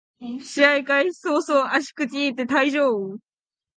[0.41, 3.19] 試合開始そうそう足くじいて退場